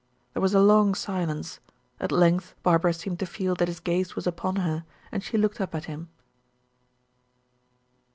There 0.33 0.41
was 0.41 0.55
a 0.55 0.59
long 0.59 0.95
silence, 0.95 1.59
at 1.99 2.11
length 2.11 2.55
Barbara 2.63 2.91
seemed 2.91 3.19
to 3.19 3.27
feel 3.27 3.53
that 3.53 3.67
his 3.67 3.79
gaze 3.79 4.15
was 4.15 4.25
upon 4.25 4.55
her, 4.55 4.83
and 5.11 5.23
she 5.23 5.37
looked 5.37 5.61
up 5.61 5.75
at 5.75 5.85
him. 5.85 6.09